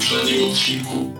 [0.00, 1.14] poprzednim odcinku,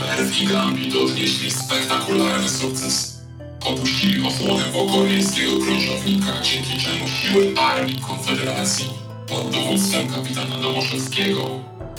[0.00, 3.20] Merv i Gambit odnieśli spektakularny sukces.
[3.64, 8.84] Opuścili osłonę wokoryjskiego krążownika, dzięki czemu siły armii Konfederacji
[9.28, 11.50] pod dowództwem kapitana Domoszewskiego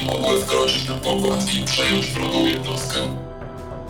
[0.06, 3.00] mogły wkroczyć na pokład i przejąć wrogą jednostkę.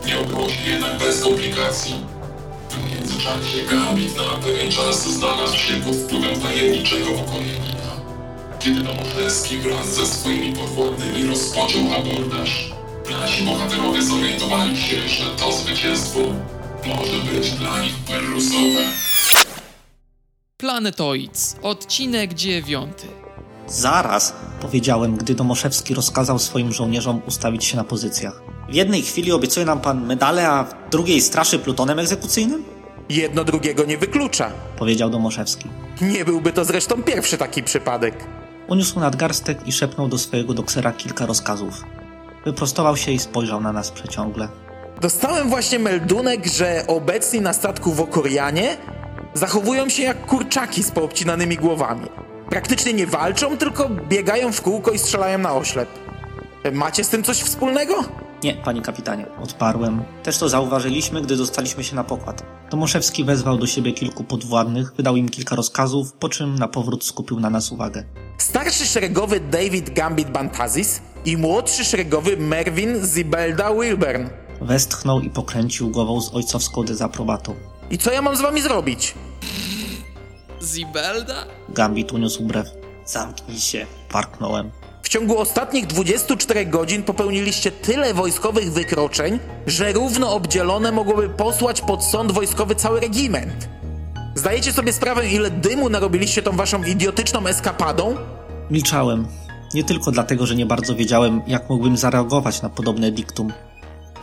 [0.06, 1.96] Nie obyło się jednak bez komplikacji.
[2.70, 7.85] W międzyczasie Gambit na pewien czas znalazł się pod wpływem tajemniczego wokojenina.
[8.66, 12.72] Kiedy Domoszewski wraz ze swoimi podwładnymi rozpoczął abordaż,
[13.12, 16.20] nasi bohaterowie zorientowali się, że to zwycięstwo
[16.86, 18.82] może być dla nich perrusowe.
[20.58, 23.08] Planetoids, odcinek dziewiąty.
[23.68, 28.42] Zaraz, powiedziałem, gdy Domoszewski rozkazał swoim żołnierzom ustawić się na pozycjach.
[28.70, 32.64] W jednej chwili obiecuje nam pan medale, a w drugiej straszy plutonem egzekucyjnym?
[33.10, 34.52] Jedno drugiego nie wyklucza.
[34.78, 35.70] Powiedział Domoszewski.
[36.02, 38.45] Nie byłby to zresztą pierwszy taki przypadek.
[38.68, 41.84] Uniósł nadgarstek i szepnął do swojego doksera kilka rozkazów.
[42.46, 44.48] Wyprostował się i spojrzał na nas przeciągle.
[45.02, 48.78] Dostałem właśnie meldunek, że obecni na statku w Okorianie
[49.34, 52.08] zachowują się jak kurczaki z poobcinanymi głowami.
[52.50, 55.90] Praktycznie nie walczą, tylko biegają w kółko i strzelają na oślep.
[56.72, 57.94] Macie z tym coś wspólnego?
[58.46, 60.04] Nie, panie kapitanie, odparłem.
[60.24, 62.44] Też to zauważyliśmy, gdy dostaliśmy się na pokład.
[62.72, 67.40] Domoszewski wezwał do siebie kilku podwładnych, wydał im kilka rozkazów, po czym na powrót skupił
[67.40, 68.04] na nas uwagę.
[68.38, 74.28] Starszy szeregowy David Gambit Bantazis i młodszy szeregowy Mervyn Zibelda Wilburn.
[74.62, 77.56] Westchnął i pokręcił głową z ojcowską dezaprobatą.
[77.90, 79.14] I co ja mam z wami zrobić?
[80.64, 81.46] Zibelda?
[81.70, 82.68] Gambit uniósł brew.
[83.06, 84.72] Zamknij się, parknąłem.
[85.06, 92.04] W ciągu ostatnich 24 godzin popełniliście tyle wojskowych wykroczeń, że równo obdzielone mogłoby posłać pod
[92.04, 93.70] sąd wojskowy cały regiment.
[94.36, 98.16] Zdajecie sobie sprawę, ile dymu narobiliście tą waszą idiotyczną eskapadą?
[98.72, 99.28] Milczałem.
[99.74, 103.54] Nie tylko dlatego, że nie bardzo wiedziałem, jak mógłbym zareagować na podobne diktum.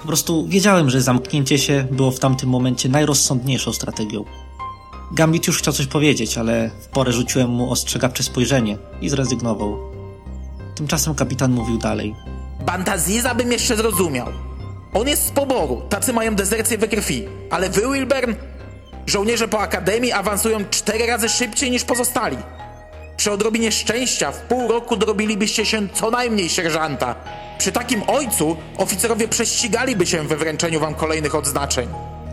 [0.01, 4.25] Po prostu wiedziałem, że zamknięcie się było w tamtym momencie najrozsądniejszą strategią.
[5.13, 9.92] Gambit już chciał coś powiedzieć, ale w porę rzuciłem mu ostrzegawcze spojrzenie i zrezygnował.
[10.75, 12.15] Tymczasem kapitan mówił dalej.
[12.67, 14.29] Bantaziza bym jeszcze zrozumiał.
[14.95, 17.25] On jest z poboru, tacy mają dezercję we krwi.
[17.51, 18.35] Ale wy, Wilburn?
[19.07, 22.37] Żołnierze po akademii awansują cztery razy szybciej niż pozostali.
[23.17, 27.15] Przy odrobinie szczęścia w pół roku dorobilibyście się co najmniej sierżanta.
[27.59, 31.89] Przy takim ojcu oficerowie prześcigaliby się we wręczeniu wam kolejnych odznaczeń.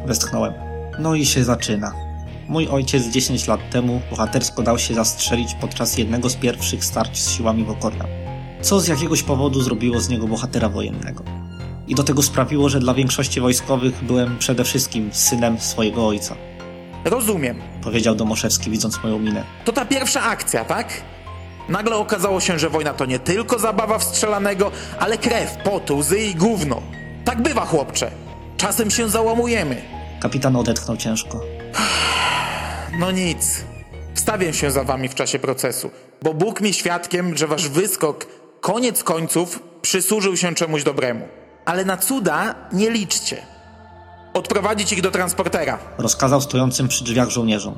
[0.05, 0.53] Westchnąłem.
[0.99, 1.93] No i się zaczyna.
[2.47, 7.31] Mój ojciec 10 lat temu bohatersko dał się zastrzelić podczas jednego z pierwszych starć z
[7.31, 8.05] siłami Wokorna.
[8.61, 11.23] Co z jakiegoś powodu zrobiło z niego bohatera wojennego.
[11.87, 16.35] I do tego sprawiło, że dla większości wojskowych byłem przede wszystkim synem swojego ojca.
[17.05, 17.61] Rozumiem.
[17.83, 19.43] Powiedział Domoszewski widząc moją minę.
[19.65, 21.01] To ta pierwsza akcja, tak?
[21.69, 26.19] Nagle okazało się, że wojna to nie tylko zabawa w strzelanego, ale krew, pot, łzy
[26.19, 26.81] i gówno.
[27.25, 28.11] Tak bywa, chłopcze.
[28.57, 29.81] Czasem się załamujemy.
[30.21, 31.41] Kapitan odetchnął ciężko.
[32.99, 33.63] No nic.
[34.13, 38.27] Wstawię się za wami w czasie procesu, bo Bóg mi świadkiem, że wasz wyskok
[38.61, 41.27] koniec końców przysłużył się czemuś dobremu.
[41.65, 43.41] Ale na cuda nie liczcie.
[44.33, 45.79] Odprowadzić ich do transportera.
[45.97, 47.77] Rozkazał stojącym przy drzwiach żołnierzom.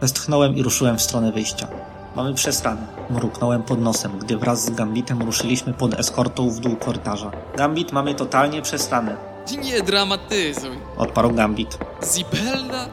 [0.00, 1.68] Westchnąłem i ruszyłem w stronę wyjścia.
[2.16, 2.86] Mamy przesrane.
[3.10, 7.30] Mruknąłem pod nosem, gdy wraz z Gambitem ruszyliśmy pod eskortą w dół korytarza.
[7.56, 9.16] Gambit, mamy totalnie przesrane.
[9.62, 10.78] Nie dramatyzuj.
[10.96, 11.78] Odparł Gambit.
[12.14, 12.88] Zibelda?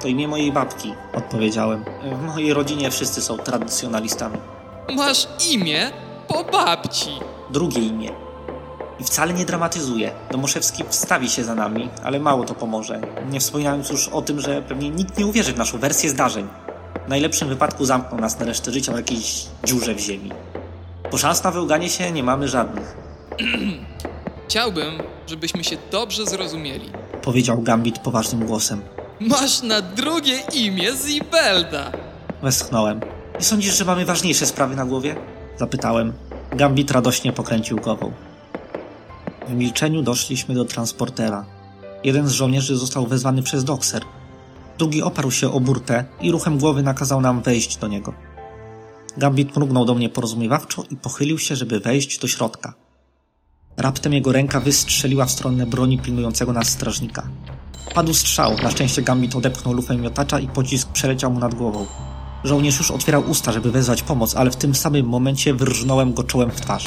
[0.00, 1.84] To imię mojej babki, odpowiedziałem.
[2.12, 4.38] W mojej rodzinie wszyscy są tradycjonalistami.
[4.96, 5.90] Masz imię
[6.28, 7.10] po babci.
[7.50, 8.10] Drugie imię.
[9.00, 10.10] I wcale nie dramatyzuję.
[10.30, 13.00] Domoszewski wstawi się za nami, ale mało to pomoże.
[13.30, 16.48] Nie wspominając już o tym, że pewnie nikt nie uwierzy w naszą wersję zdarzeń.
[17.06, 20.32] W najlepszym wypadku zamkną nas na resztę życia w jakiejś dziurze w ziemi.
[21.10, 22.96] Bo szans na wyłganie się nie mamy żadnych.
[24.48, 26.90] Chciałbym, żebyśmy się dobrze zrozumieli.
[27.22, 28.82] Powiedział Gambit poważnym głosem.
[29.20, 31.92] Masz na drugie imię Zibelda.
[32.42, 33.00] Westchnąłem.
[33.40, 35.16] Nie sądzisz, że mamy ważniejsze sprawy na głowie?
[35.56, 36.12] Zapytałem.
[36.56, 38.12] Gambit radośnie pokręcił głową.
[39.48, 41.44] W milczeniu doszliśmy do transportera.
[42.04, 44.02] Jeden z żołnierzy został wezwany przez dokser.
[44.78, 48.14] Drugi oparł się o burtę i ruchem głowy nakazał nam wejść do niego.
[49.16, 52.74] Gambit mrugnął do mnie porozumiewawczo i pochylił się, żeby wejść do środka.
[53.76, 57.28] Raptem jego ręka wystrzeliła w stronę broni pilnującego nas strażnika.
[57.94, 61.86] Padł strzał, na szczęście Gambit odepchnął lufę miotacza i pocisk przeleciał mu nad głową.
[62.44, 66.50] Żołnierz już otwierał usta, żeby wezwać pomoc, ale w tym samym momencie wyrżnąłem go czołem
[66.50, 66.84] w twarz.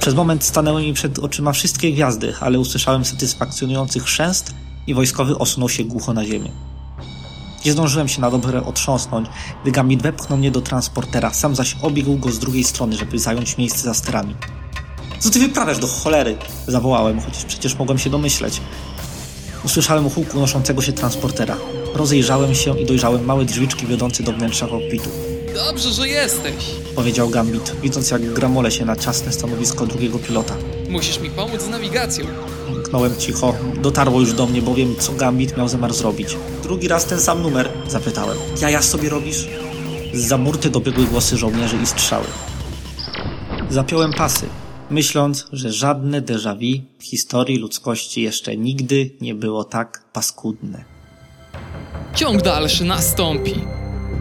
[0.00, 4.54] Przez moment stanęły mi przed oczyma wszystkie gwiazdy, ale usłyszałem satysfakcjonujący chrzęst
[4.86, 6.50] i wojskowy osunął się głucho na ziemię.
[7.64, 9.28] Nie zdążyłem się na dobre otrząsnąć,
[9.62, 13.58] gdy Gambit wepchnął mnie do transportera, sam zaś obiegł go z drugiej strony, żeby zająć
[13.58, 14.34] miejsce za sterami.
[15.18, 16.36] Co ty wyprawiasz do cholery?
[16.66, 18.60] Zawołałem, chociaż przecież mogłem się domyśleć.
[19.64, 21.56] Usłyszałem huk unoszącego się transportera.
[21.94, 25.10] Rozejrzałem się i dojrzałem małe drzwiczki wiodące do wnętrza kokpitu.
[25.54, 26.54] Dobrze, że jesteś.
[26.94, 30.54] Powiedział Gambit, widząc jak gramole się na ciasne stanowisko drugiego pilota.
[30.88, 32.26] Musisz mi pomóc z nawigacją.
[32.78, 33.54] Mknąłem cicho.
[33.82, 36.36] Dotarło już do mnie, bo wiem, co Gambit miał zamiar zrobić.
[36.62, 37.68] Drugi raz ten sam numer?
[37.88, 38.38] Zapytałem.
[38.60, 39.46] Jaja sobie robisz?
[40.14, 42.26] Z zamurty dobiegły głosy żołnierzy i strzały.
[43.70, 44.46] Zapiąłem pasy,
[44.90, 50.84] myśląc, że żadne déjà vu w historii ludzkości jeszcze nigdy nie było tak paskudne.
[52.14, 53.54] Ciąg dalszy nastąpi.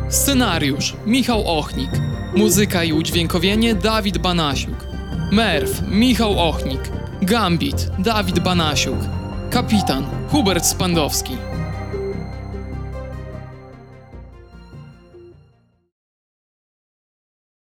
[0.09, 1.89] Scenariusz Michał Ochnik.
[2.35, 4.85] Muzyka i udźwiękowienie Dawid Banasiuk.
[5.31, 6.81] Merw Michał Ochnik.
[7.21, 8.99] Gambit Dawid Banasiuk.
[9.49, 11.48] Kapitan Hubert Spandowski.